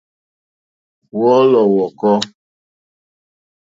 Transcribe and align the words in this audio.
Wɔ̀ɔ́lɔ̀ 1.19 1.63
wɔ̀kɔ́. 1.73 2.15